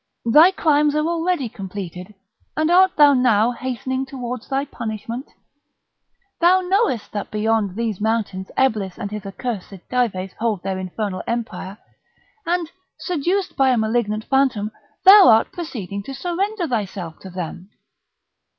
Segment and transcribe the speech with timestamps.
[0.25, 2.15] Thy crimes are already completed,
[2.57, 5.27] and art thou now hastening towards thy punishment?
[6.39, 11.77] Thou knowest that beyond these mountains Eblis and his accursed Dives hold their infernal empire;
[12.47, 14.71] and, seduced by a malignant phantom,
[15.05, 17.69] thou art proceeding to surrender thyself to them!